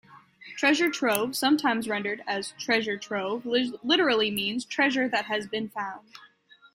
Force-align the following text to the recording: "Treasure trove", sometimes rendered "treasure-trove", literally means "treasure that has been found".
"Treasure 0.57 0.89
trove", 0.89 1.35
sometimes 1.35 1.87
rendered 1.87 2.23
"treasure-trove", 2.57 3.45
literally 3.45 4.31
means 4.31 4.65
"treasure 4.65 5.07
that 5.07 5.25
has 5.25 5.45
been 5.45 5.69
found". 5.69 6.07